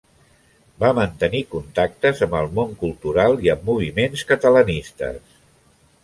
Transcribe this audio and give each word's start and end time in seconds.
Va 0.83 0.87
mantenir 0.99 1.41
contactes 1.51 2.23
amb 2.27 2.37
el 2.39 2.49
món 2.59 2.73
cultural 2.83 3.37
i 3.47 3.51
amb 3.55 3.67
moviments 3.73 4.23
catalanistes. 4.33 5.37